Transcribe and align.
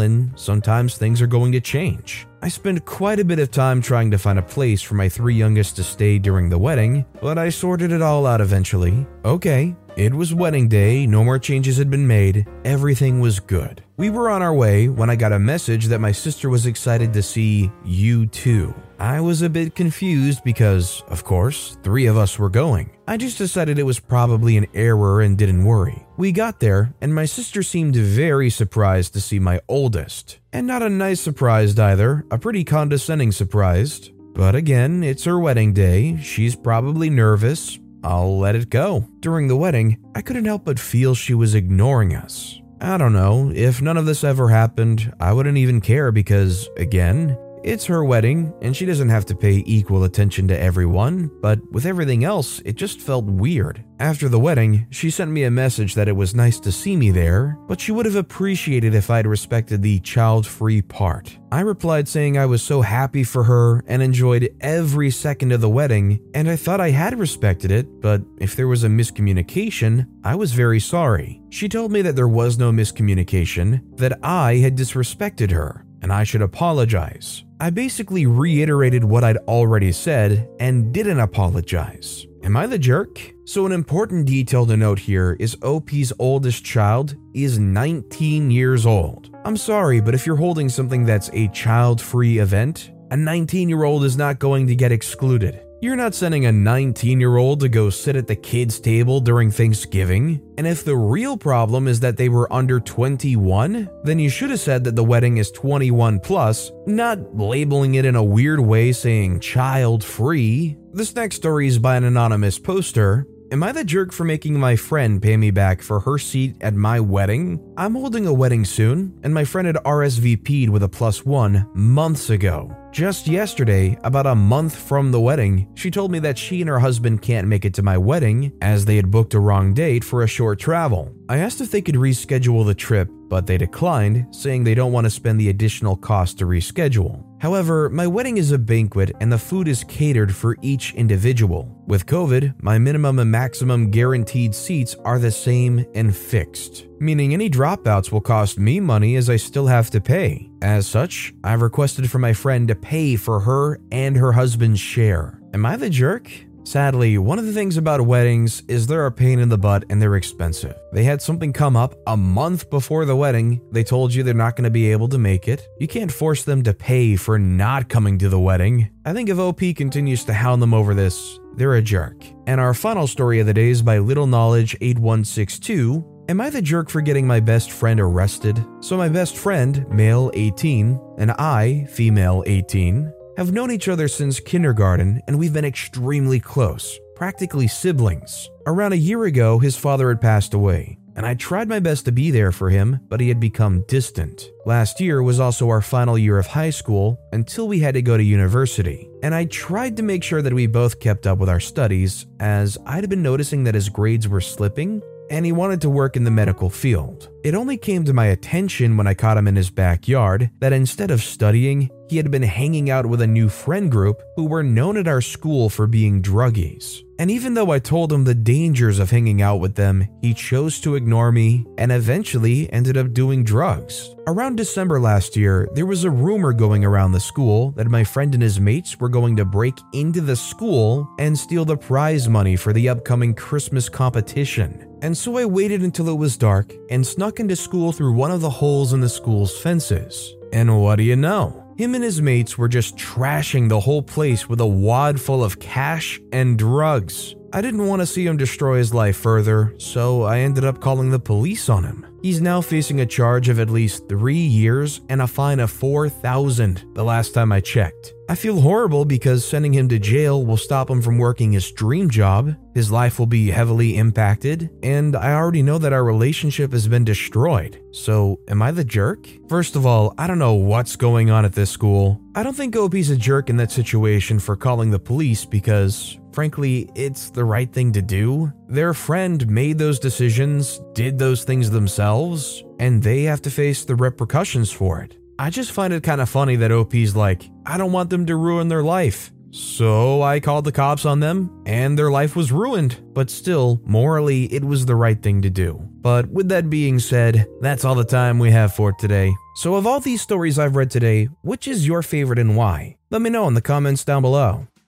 and 0.00 0.38
sometimes 0.38 0.96
things 0.96 1.20
are 1.20 1.26
going 1.26 1.52
to 1.52 1.60
change. 1.60 2.26
I 2.40 2.48
spent 2.48 2.84
quite 2.84 3.20
a 3.20 3.24
bit 3.24 3.38
of 3.38 3.50
time 3.50 3.80
trying 3.80 4.10
to 4.10 4.18
find 4.18 4.38
a 4.38 4.42
place 4.42 4.82
for 4.82 4.94
my 4.94 5.08
three 5.08 5.34
youngest 5.34 5.76
to 5.76 5.82
stay 5.82 6.18
during 6.18 6.50
the 6.50 6.58
wedding, 6.58 7.06
but 7.22 7.38
I 7.38 7.48
sorted 7.48 7.90
it 7.90 8.02
all 8.02 8.26
out 8.26 8.33
eventually. 8.40 9.06
Okay, 9.24 9.74
it 9.96 10.12
was 10.12 10.34
wedding 10.34 10.68
day, 10.68 11.06
no 11.06 11.22
more 11.22 11.38
changes 11.38 11.76
had 11.76 11.88
been 11.88 12.06
made, 12.06 12.46
everything 12.64 13.20
was 13.20 13.38
good. 13.38 13.82
We 13.96 14.10
were 14.10 14.28
on 14.28 14.42
our 14.42 14.52
way 14.52 14.88
when 14.88 15.08
I 15.08 15.14
got 15.14 15.32
a 15.32 15.38
message 15.38 15.86
that 15.86 16.00
my 16.00 16.10
sister 16.10 16.50
was 16.50 16.66
excited 16.66 17.12
to 17.12 17.22
see 17.22 17.70
you 17.84 18.26
too. 18.26 18.74
I 18.98 19.20
was 19.20 19.42
a 19.42 19.48
bit 19.48 19.76
confused 19.76 20.42
because, 20.42 21.04
of 21.08 21.22
course, 21.22 21.76
three 21.84 22.06
of 22.06 22.16
us 22.16 22.38
were 22.38 22.48
going. 22.48 22.90
I 23.06 23.16
just 23.16 23.38
decided 23.38 23.78
it 23.78 23.84
was 23.84 24.00
probably 24.00 24.56
an 24.56 24.66
error 24.74 25.20
and 25.20 25.38
didn't 25.38 25.64
worry. 25.64 26.04
We 26.16 26.32
got 26.32 26.58
there, 26.58 26.92
and 27.00 27.14
my 27.14 27.24
sister 27.26 27.62
seemed 27.62 27.94
very 27.94 28.50
surprised 28.50 29.12
to 29.12 29.20
see 29.20 29.38
my 29.38 29.60
oldest. 29.68 30.38
And 30.52 30.66
not 30.66 30.82
a 30.82 30.88
nice 30.88 31.20
surprise 31.20 31.78
either, 31.78 32.24
a 32.30 32.38
pretty 32.38 32.64
condescending 32.64 33.30
surprise. 33.30 34.10
But 34.34 34.56
again, 34.56 35.04
it's 35.04 35.24
her 35.24 35.38
wedding 35.38 35.72
day, 35.72 36.18
she's 36.20 36.56
probably 36.56 37.10
nervous. 37.10 37.78
I'll 38.04 38.38
let 38.38 38.54
it 38.54 38.70
go. 38.70 39.08
During 39.20 39.48
the 39.48 39.56
wedding, 39.56 39.98
I 40.14 40.20
couldn't 40.20 40.44
help 40.44 40.64
but 40.64 40.78
feel 40.78 41.14
she 41.14 41.34
was 41.34 41.54
ignoring 41.54 42.14
us. 42.14 42.60
I 42.80 42.98
don't 42.98 43.14
know, 43.14 43.50
if 43.54 43.80
none 43.80 43.96
of 43.96 44.04
this 44.04 44.22
ever 44.24 44.50
happened, 44.50 45.12
I 45.18 45.32
wouldn't 45.32 45.56
even 45.56 45.80
care 45.80 46.12
because, 46.12 46.68
again, 46.76 47.38
it's 47.64 47.86
her 47.86 48.04
wedding, 48.04 48.52
and 48.60 48.76
she 48.76 48.84
doesn't 48.84 49.08
have 49.08 49.24
to 49.26 49.34
pay 49.34 49.62
equal 49.66 50.04
attention 50.04 50.46
to 50.48 50.60
everyone, 50.60 51.30
but 51.40 51.58
with 51.72 51.86
everything 51.86 52.22
else, 52.22 52.60
it 52.60 52.76
just 52.76 53.00
felt 53.00 53.24
weird. 53.24 53.82
After 53.98 54.28
the 54.28 54.38
wedding, 54.38 54.86
she 54.90 55.08
sent 55.08 55.30
me 55.30 55.44
a 55.44 55.50
message 55.50 55.94
that 55.94 56.08
it 56.08 56.16
was 56.16 56.34
nice 56.34 56.60
to 56.60 56.70
see 56.70 56.94
me 56.94 57.10
there, 57.10 57.56
but 57.66 57.80
she 57.80 57.92
would 57.92 58.06
have 58.06 58.16
appreciated 58.16 58.94
if 58.94 59.08
I'd 59.08 59.26
respected 59.26 59.80
the 59.82 60.00
child 60.00 60.46
free 60.46 60.82
part. 60.82 61.38
I 61.50 61.60
replied 61.60 62.06
saying 62.06 62.36
I 62.36 62.46
was 62.46 62.62
so 62.62 62.82
happy 62.82 63.24
for 63.24 63.44
her 63.44 63.82
and 63.86 64.02
enjoyed 64.02 64.54
every 64.60 65.10
second 65.10 65.52
of 65.52 65.60
the 65.60 65.70
wedding, 65.70 66.20
and 66.34 66.50
I 66.50 66.56
thought 66.56 66.80
I 66.80 66.90
had 66.90 67.18
respected 67.18 67.70
it, 67.70 68.00
but 68.00 68.20
if 68.38 68.56
there 68.56 68.68
was 68.68 68.84
a 68.84 68.88
miscommunication, 68.88 70.06
I 70.22 70.34
was 70.34 70.52
very 70.52 70.80
sorry. 70.80 71.40
She 71.50 71.68
told 71.68 71.92
me 71.92 72.02
that 72.02 72.16
there 72.16 72.28
was 72.28 72.58
no 72.58 72.72
miscommunication, 72.72 73.96
that 73.96 74.18
I 74.22 74.56
had 74.56 74.76
disrespected 74.76 75.50
her, 75.52 75.86
and 76.04 76.12
I 76.12 76.22
should 76.22 76.42
apologize. 76.42 77.44
I 77.60 77.70
basically 77.70 78.26
reiterated 78.26 79.02
what 79.02 79.24
I'd 79.24 79.38
already 79.48 79.90
said 79.90 80.46
and 80.60 80.92
didn't 80.92 81.18
apologize. 81.18 82.26
Am 82.42 82.58
I 82.58 82.66
the 82.66 82.78
jerk? 82.78 83.18
So, 83.46 83.64
an 83.64 83.72
important 83.72 84.26
detail 84.26 84.66
to 84.66 84.76
note 84.76 84.98
here 84.98 85.34
is 85.40 85.56
OP's 85.62 86.12
oldest 86.18 86.62
child 86.62 87.16
is 87.32 87.58
19 87.58 88.50
years 88.50 88.84
old. 88.84 89.34
I'm 89.46 89.56
sorry, 89.56 90.02
but 90.02 90.14
if 90.14 90.26
you're 90.26 90.36
holding 90.36 90.68
something 90.68 91.06
that's 91.06 91.30
a 91.32 91.48
child 91.48 92.02
free 92.02 92.38
event, 92.38 92.92
a 93.10 93.16
19 93.16 93.70
year 93.70 93.84
old 93.84 94.04
is 94.04 94.18
not 94.18 94.38
going 94.38 94.66
to 94.66 94.76
get 94.76 94.92
excluded. 94.92 95.63
You're 95.84 95.96
not 95.96 96.14
sending 96.14 96.46
a 96.46 96.50
19 96.50 97.20
year 97.20 97.36
old 97.36 97.60
to 97.60 97.68
go 97.68 97.90
sit 97.90 98.16
at 98.16 98.26
the 98.26 98.34
kids' 98.34 98.80
table 98.80 99.20
during 99.20 99.50
Thanksgiving. 99.50 100.40
And 100.56 100.66
if 100.66 100.82
the 100.82 100.96
real 100.96 101.36
problem 101.36 101.88
is 101.88 102.00
that 102.00 102.16
they 102.16 102.30
were 102.30 102.50
under 102.50 102.80
21, 102.80 103.90
then 104.02 104.18
you 104.18 104.30
should 104.30 104.48
have 104.48 104.60
said 104.60 104.84
that 104.84 104.96
the 104.96 105.04
wedding 105.04 105.36
is 105.36 105.50
21 105.50 106.20
plus, 106.20 106.72
not 106.86 107.36
labeling 107.36 107.96
it 107.96 108.06
in 108.06 108.16
a 108.16 108.24
weird 108.24 108.60
way 108.60 108.92
saying 108.92 109.40
child 109.40 110.02
free. 110.02 110.78
This 110.94 111.14
next 111.14 111.36
story 111.36 111.66
is 111.66 111.78
by 111.78 111.96
an 111.96 112.04
anonymous 112.04 112.58
poster, 112.58 113.26
Am 113.54 113.62
I 113.62 113.70
the 113.70 113.84
jerk 113.84 114.10
for 114.10 114.24
making 114.24 114.58
my 114.58 114.74
friend 114.74 115.22
pay 115.22 115.36
me 115.36 115.52
back 115.52 115.80
for 115.80 116.00
her 116.00 116.18
seat 116.18 116.56
at 116.60 116.74
my 116.74 116.98
wedding? 116.98 117.60
I'm 117.76 117.94
holding 117.94 118.26
a 118.26 118.34
wedding 118.34 118.64
soon, 118.64 119.16
and 119.22 119.32
my 119.32 119.44
friend 119.44 119.66
had 119.66 119.76
RSVP'd 119.76 120.68
with 120.68 120.82
a 120.82 120.88
plus 120.88 121.24
one 121.24 121.64
months 121.72 122.30
ago. 122.30 122.76
Just 122.90 123.28
yesterday, 123.28 123.96
about 124.02 124.26
a 124.26 124.34
month 124.34 124.74
from 124.74 125.12
the 125.12 125.20
wedding, 125.20 125.68
she 125.74 125.88
told 125.88 126.10
me 126.10 126.18
that 126.18 126.36
she 126.36 126.62
and 126.62 126.68
her 126.68 126.80
husband 126.80 127.22
can't 127.22 127.46
make 127.46 127.64
it 127.64 127.74
to 127.74 127.82
my 127.84 127.96
wedding 127.96 128.52
as 128.60 128.84
they 128.84 128.96
had 128.96 129.12
booked 129.12 129.34
a 129.34 129.38
wrong 129.38 129.72
date 129.72 130.02
for 130.02 130.24
a 130.24 130.26
short 130.26 130.58
travel. 130.58 131.14
I 131.28 131.38
asked 131.38 131.60
if 131.60 131.70
they 131.70 131.80
could 131.80 131.94
reschedule 131.94 132.66
the 132.66 132.74
trip, 132.74 133.08
but 133.28 133.46
they 133.46 133.56
declined, 133.56 134.34
saying 134.34 134.64
they 134.64 134.74
don't 134.74 134.92
want 134.92 135.04
to 135.04 135.10
spend 135.10 135.38
the 135.38 135.50
additional 135.50 135.94
cost 135.94 136.38
to 136.38 136.44
reschedule. 136.44 137.24
However, 137.44 137.90
my 137.90 138.06
wedding 138.06 138.38
is 138.38 138.52
a 138.52 138.58
banquet 138.58 139.12
and 139.20 139.30
the 139.30 139.36
food 139.36 139.68
is 139.68 139.84
catered 139.84 140.34
for 140.34 140.56
each 140.62 140.94
individual. 140.94 141.78
With 141.86 142.06
COVID, 142.06 142.54
my 142.62 142.78
minimum 142.78 143.18
and 143.18 143.30
maximum 143.30 143.90
guaranteed 143.90 144.54
seats 144.54 144.96
are 145.04 145.18
the 145.18 145.30
same 145.30 145.84
and 145.94 146.16
fixed, 146.16 146.86
meaning 147.00 147.34
any 147.34 147.50
dropouts 147.50 148.10
will 148.10 148.22
cost 148.22 148.58
me 148.58 148.80
money 148.80 149.16
as 149.16 149.28
I 149.28 149.36
still 149.36 149.66
have 149.66 149.90
to 149.90 150.00
pay. 150.00 150.48
As 150.62 150.86
such, 150.86 151.34
I've 151.44 151.60
requested 151.60 152.10
for 152.10 152.18
my 152.18 152.32
friend 152.32 152.66
to 152.68 152.74
pay 152.74 153.14
for 153.14 153.40
her 153.40 153.78
and 153.92 154.16
her 154.16 154.32
husband's 154.32 154.80
share. 154.80 155.38
Am 155.52 155.66
I 155.66 155.76
the 155.76 155.90
jerk? 155.90 156.30
Sadly, 156.64 157.18
one 157.18 157.38
of 157.38 157.44
the 157.44 157.52
things 157.52 157.76
about 157.76 158.00
weddings 158.00 158.62
is 158.68 158.86
they're 158.86 159.04
a 159.04 159.12
pain 159.12 159.38
in 159.38 159.50
the 159.50 159.58
butt 159.58 159.84
and 159.90 160.00
they're 160.00 160.16
expensive. 160.16 160.74
They 160.94 161.04
had 161.04 161.20
something 161.20 161.52
come 161.52 161.76
up 161.76 161.94
a 162.06 162.16
month 162.16 162.70
before 162.70 163.04
the 163.04 163.14
wedding. 163.14 163.60
They 163.70 163.84
told 163.84 164.14
you 164.14 164.22
they're 164.22 164.32
not 164.32 164.56
going 164.56 164.64
to 164.64 164.70
be 164.70 164.90
able 164.90 165.08
to 165.08 165.18
make 165.18 165.46
it. 165.46 165.68
You 165.78 165.86
can't 165.86 166.10
force 166.10 166.42
them 166.42 166.62
to 166.62 166.72
pay 166.72 167.16
for 167.16 167.38
not 167.38 167.90
coming 167.90 168.18
to 168.18 168.30
the 168.30 168.40
wedding. 168.40 168.90
I 169.04 169.12
think 169.12 169.28
if 169.28 169.38
OP 169.38 169.60
continues 169.76 170.24
to 170.24 170.32
hound 170.32 170.62
them 170.62 170.72
over 170.72 170.94
this, 170.94 171.38
they're 171.54 171.74
a 171.74 171.82
jerk. 171.82 172.24
And 172.46 172.58
our 172.58 172.72
final 172.72 173.06
story 173.06 173.40
of 173.40 173.46
the 173.46 173.54
day 173.54 173.68
is 173.68 173.82
by 173.82 173.98
Little 173.98 174.26
Knowledge 174.26 174.74
8162. 174.80 176.24
Am 176.30 176.40
I 176.40 176.48
the 176.48 176.62
jerk 176.62 176.88
for 176.88 177.02
getting 177.02 177.26
my 177.26 177.40
best 177.40 177.72
friend 177.72 178.00
arrested? 178.00 178.64
So, 178.80 178.96
my 178.96 179.10
best 179.10 179.36
friend, 179.36 179.86
male 179.90 180.30
18, 180.32 180.98
and 181.18 181.30
I, 181.32 181.86
female 181.90 182.42
18, 182.46 183.12
have 183.36 183.52
known 183.52 183.70
each 183.70 183.88
other 183.88 184.08
since 184.08 184.40
kindergarten 184.40 185.20
and 185.26 185.38
we've 185.38 185.52
been 185.52 185.64
extremely 185.64 186.40
close, 186.40 186.98
practically 187.16 187.68
siblings. 187.68 188.48
Around 188.66 188.92
a 188.92 188.96
year 188.96 189.24
ago, 189.24 189.58
his 189.58 189.76
father 189.76 190.08
had 190.08 190.20
passed 190.20 190.54
away, 190.54 190.98
and 191.16 191.26
I 191.26 191.34
tried 191.34 191.68
my 191.68 191.80
best 191.80 192.04
to 192.04 192.12
be 192.12 192.30
there 192.30 192.52
for 192.52 192.70
him, 192.70 193.00
but 193.08 193.20
he 193.20 193.28
had 193.28 193.40
become 193.40 193.84
distant. 193.88 194.50
Last 194.66 195.00
year 195.00 195.22
was 195.22 195.40
also 195.40 195.68
our 195.68 195.82
final 195.82 196.18
year 196.18 196.38
of 196.38 196.46
high 196.46 196.70
school 196.70 197.20
until 197.32 197.68
we 197.68 197.80
had 197.80 197.94
to 197.94 198.02
go 198.02 198.16
to 198.16 198.22
university, 198.22 199.08
and 199.22 199.34
I 199.34 199.44
tried 199.46 199.96
to 199.96 200.02
make 200.02 200.24
sure 200.24 200.42
that 200.42 200.52
we 200.52 200.66
both 200.66 201.00
kept 201.00 201.26
up 201.26 201.38
with 201.38 201.48
our 201.48 201.60
studies, 201.60 202.26
as 202.40 202.78
I'd 202.86 203.08
been 203.08 203.22
noticing 203.22 203.64
that 203.64 203.74
his 203.74 203.88
grades 203.88 204.28
were 204.28 204.40
slipping 204.40 205.02
and 205.30 205.46
he 205.46 205.52
wanted 205.52 205.80
to 205.82 205.90
work 205.90 206.16
in 206.16 206.24
the 206.24 206.30
medical 206.30 206.70
field. 206.70 207.28
It 207.44 207.54
only 207.54 207.76
came 207.76 208.04
to 208.04 208.12
my 208.12 208.26
attention 208.26 208.96
when 208.96 209.06
I 209.06 209.14
caught 209.14 209.36
him 209.36 209.46
in 209.46 209.56
his 209.56 209.70
backyard 209.70 210.50
that 210.60 210.72
instead 210.72 211.10
of 211.10 211.22
studying, 211.22 211.90
he 212.08 212.16
had 212.16 212.30
been 212.30 212.42
hanging 212.42 212.90
out 212.90 213.06
with 213.06 213.20
a 213.20 213.26
new 213.26 213.48
friend 213.48 213.90
group 213.90 214.22
who 214.36 214.46
were 214.46 214.62
known 214.62 214.96
at 214.96 215.08
our 215.08 215.20
school 215.20 215.68
for 215.68 215.86
being 215.86 216.22
druggies. 216.22 217.03
And 217.18 217.30
even 217.30 217.54
though 217.54 217.70
I 217.70 217.78
told 217.78 218.12
him 218.12 218.24
the 218.24 218.34
dangers 218.34 218.98
of 218.98 219.10
hanging 219.10 219.40
out 219.40 219.60
with 219.60 219.76
them, 219.76 220.08
he 220.20 220.34
chose 220.34 220.80
to 220.80 220.96
ignore 220.96 221.30
me 221.30 221.64
and 221.78 221.92
eventually 221.92 222.72
ended 222.72 222.96
up 222.96 223.12
doing 223.12 223.44
drugs. 223.44 224.14
Around 224.26 224.56
December 224.56 224.98
last 224.98 225.36
year, 225.36 225.68
there 225.74 225.86
was 225.86 226.04
a 226.04 226.10
rumor 226.10 226.52
going 226.52 226.84
around 226.84 227.12
the 227.12 227.20
school 227.20 227.70
that 227.72 227.86
my 227.86 228.02
friend 228.02 228.34
and 228.34 228.42
his 228.42 228.58
mates 228.58 228.98
were 228.98 229.08
going 229.08 229.36
to 229.36 229.44
break 229.44 229.78
into 229.92 230.20
the 230.20 230.36
school 230.36 231.08
and 231.18 231.38
steal 231.38 231.64
the 231.64 231.76
prize 231.76 232.28
money 232.28 232.56
for 232.56 232.72
the 232.72 232.88
upcoming 232.88 233.34
Christmas 233.34 233.88
competition. 233.88 234.88
And 235.02 235.16
so 235.16 235.36
I 235.36 235.44
waited 235.44 235.82
until 235.82 236.08
it 236.08 236.18
was 236.18 236.36
dark 236.36 236.72
and 236.90 237.06
snuck 237.06 237.38
into 237.38 237.54
school 237.54 237.92
through 237.92 238.14
one 238.14 238.30
of 238.30 238.40
the 238.40 238.50
holes 238.50 238.92
in 238.92 239.00
the 239.00 239.08
school's 239.08 239.56
fences. 239.56 240.34
And 240.52 240.80
what 240.80 240.96
do 240.96 241.02
you 241.02 241.16
know? 241.16 241.63
Him 241.76 241.96
and 241.96 242.04
his 242.04 242.22
mates 242.22 242.56
were 242.56 242.68
just 242.68 242.96
trashing 242.96 243.68
the 243.68 243.80
whole 243.80 244.02
place 244.02 244.48
with 244.48 244.60
a 244.60 244.66
wad 244.66 245.20
full 245.20 245.42
of 245.42 245.58
cash 245.58 246.20
and 246.32 246.56
drugs. 246.56 247.34
I 247.52 247.60
didn't 247.62 247.86
want 247.86 248.00
to 248.00 248.06
see 248.06 248.26
him 248.26 248.36
destroy 248.36 248.78
his 248.78 248.94
life 248.94 249.16
further, 249.16 249.74
so 249.78 250.22
I 250.22 250.40
ended 250.40 250.64
up 250.64 250.80
calling 250.80 251.10
the 251.10 251.18
police 251.18 251.68
on 251.68 251.84
him. 251.84 252.06
He's 252.22 252.40
now 252.40 252.60
facing 252.60 253.00
a 253.00 253.06
charge 253.06 253.48
of 253.48 253.58
at 253.58 253.70
least 253.70 254.08
three 254.08 254.36
years 254.36 255.00
and 255.08 255.20
a 255.20 255.26
fine 255.26 255.60
of 255.60 255.70
4000 255.70 256.84
the 256.94 257.04
last 257.04 257.34
time 257.34 257.50
I 257.52 257.60
checked. 257.60 258.14
I 258.26 258.36
feel 258.36 258.60
horrible 258.60 259.04
because 259.04 259.44
sending 259.44 259.74
him 259.74 259.86
to 259.90 259.98
jail 259.98 260.46
will 260.46 260.56
stop 260.56 260.88
him 260.88 261.02
from 261.02 261.18
working 261.18 261.52
his 261.52 261.70
dream 261.70 262.08
job, 262.08 262.56
his 262.74 262.90
life 262.90 263.18
will 263.18 263.26
be 263.26 263.50
heavily 263.50 263.98
impacted, 263.98 264.70
and 264.82 265.14
I 265.14 265.34
already 265.34 265.62
know 265.62 265.76
that 265.76 265.92
our 265.92 266.02
relationship 266.02 266.72
has 266.72 266.88
been 266.88 267.04
destroyed. 267.04 267.82
So, 267.92 268.40
am 268.48 268.62
I 268.62 268.70
the 268.70 268.82
jerk? 268.82 269.28
First 269.48 269.76
of 269.76 269.84
all, 269.84 270.14
I 270.16 270.26
don't 270.26 270.38
know 270.38 270.54
what's 270.54 270.96
going 270.96 271.30
on 271.30 271.44
at 271.44 271.52
this 271.52 271.70
school. 271.70 272.18
I 272.34 272.42
don't 272.42 272.56
think 272.56 272.74
OP's 272.74 273.10
a 273.10 273.16
jerk 273.16 273.50
in 273.50 273.58
that 273.58 273.70
situation 273.70 274.38
for 274.38 274.56
calling 274.56 274.90
the 274.90 274.98
police 274.98 275.44
because, 275.44 276.18
frankly, 276.32 276.90
it's 276.94 277.28
the 277.28 277.44
right 277.44 277.70
thing 277.70 277.92
to 277.92 278.02
do. 278.02 278.50
Their 278.68 278.94
friend 278.94 279.46
made 279.48 279.76
those 279.76 279.98
decisions, 279.98 280.80
did 280.94 281.18
those 281.18 281.44
things 281.44 281.68
themselves, 281.68 282.64
and 282.78 283.02
they 283.02 283.24
have 283.24 283.42
to 283.42 283.50
face 283.50 283.84
the 283.84 283.96
repercussions 283.96 284.72
for 284.72 285.00
it. 285.02 285.18
I 285.38 285.50
just 285.50 285.72
find 285.72 285.92
it 285.92 286.02
kind 286.02 286.20
of 286.20 286.28
funny 286.28 286.56
that 286.56 286.70
OP's 286.70 287.16
like, 287.16 287.50
I 287.66 287.76
don't 287.76 287.92
want 287.92 288.10
them 288.10 288.26
to 288.26 288.36
ruin 288.36 288.68
their 288.68 288.82
life. 288.82 289.32
So 289.50 290.20
I 290.22 290.40
called 290.40 290.64
the 290.64 290.72
cops 290.72 291.04
on 291.04 291.20
them, 291.20 291.62
and 291.64 291.96
their 291.96 292.10
life 292.10 292.34
was 292.34 292.50
ruined. 292.50 293.00
But 293.14 293.30
still, 293.30 293.80
morally, 293.84 294.52
it 294.52 294.64
was 294.64 294.84
the 294.84 294.96
right 294.96 295.20
thing 295.20 295.42
to 295.42 295.50
do. 295.50 295.80
But 296.00 296.26
with 296.26 296.48
that 296.48 296.68
being 296.70 296.98
said, 296.98 297.46
that's 297.60 297.84
all 297.84 297.94
the 297.94 298.04
time 298.04 298.38
we 298.38 298.50
have 298.50 298.74
for 298.74 298.92
today. 298.92 299.32
So, 299.56 299.76
of 299.76 299.86
all 299.86 300.00
these 300.00 300.22
stories 300.22 300.58
I've 300.58 300.76
read 300.76 300.90
today, 300.90 301.26
which 301.42 301.68
is 301.68 301.86
your 301.86 302.02
favorite 302.02 302.40
and 302.40 302.56
why? 302.56 302.96
Let 303.10 303.22
me 303.22 303.30
know 303.30 303.46
in 303.46 303.54
the 303.54 303.62
comments 303.62 304.04
down 304.04 304.22
below. 304.22 304.66